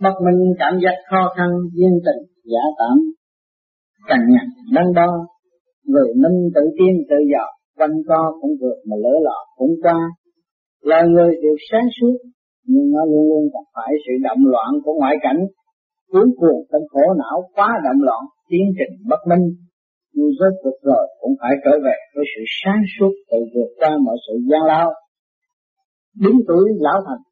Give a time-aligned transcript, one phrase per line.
[0.00, 2.98] bất minh cảm giác khó khăn, duyên tình, giả tạm
[4.08, 5.10] cần nhằn, đắn đo.
[5.86, 7.44] Người minh tự tiên tự dò
[7.78, 9.98] quanh co cũng vượt mà lỡ lọ cũng qua.
[10.82, 12.16] Là người đều sáng suốt,
[12.66, 15.40] nhưng nó luôn luôn gặp phải sự động loạn của ngoại cảnh.
[16.12, 19.44] Cuốn cuồng trong khổ não quá động loạn, tiến trình bất minh.
[20.14, 23.90] Nhưng rốt cuộc rồi cũng phải trở về với sự sáng suốt, tự vượt qua
[24.04, 24.92] mọi sự gian lao.
[26.20, 27.22] Đứng tuổi lão thành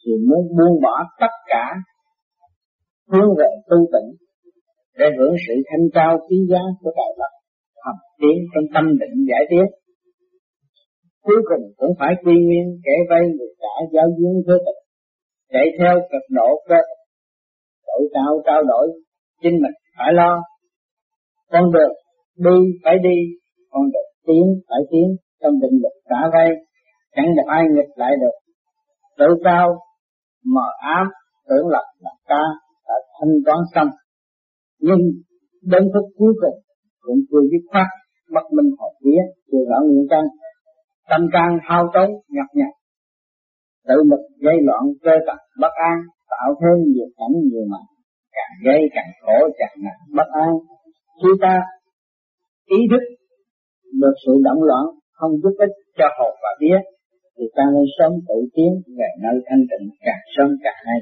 [0.00, 1.64] thì muốn buông bỏ tất cả
[3.12, 4.10] hướng về tu tịnh
[4.98, 7.32] để hưởng sự thanh cao quý giá của đại vật
[7.84, 9.66] học tiến trong tâm định giải tiến
[11.22, 14.80] cuối cùng cũng phải quy nguyên kẻ vay người trả giáo duyên thế tịch
[15.52, 16.76] chạy theo cực độ cơ
[17.98, 18.88] đổi cao trao đổi,
[19.42, 20.42] chính mình phải lo.
[21.50, 21.92] Con được
[22.36, 23.16] đi phải đi,
[23.70, 26.48] con được tiến phải tiến, trong định lực trả vay
[27.16, 28.36] chẳng được ai nghịch lại được.
[29.18, 29.78] Tự cao
[30.44, 31.06] mờ ám
[31.48, 32.42] tưởng lập là ta
[32.88, 33.88] đã thanh toán xong.
[34.80, 34.98] Nhưng
[35.62, 36.58] đến phút cuối cùng
[37.00, 37.86] cũng chưa dứt khoát,
[38.34, 39.22] bất minh hồn vía
[39.52, 40.24] chưa rõ nguyên căn.
[41.10, 42.70] Tâm can hao tốn nhọc nhằn
[43.88, 45.96] tự lực gây loạn cơ tật bất an,
[46.30, 47.84] tạo thêm nhiều cảnh nhiều mặt.
[48.36, 50.50] Càng gây càng khổ, càng nặng bất an.
[51.22, 51.54] Khi ta
[52.66, 53.04] ý thức
[54.00, 56.78] được sự động loạn, không giúp ích cho hồn và vía
[57.38, 60.98] thì ta nên sống tự tiến về nơi thanh tịnh càng sớm càng hay.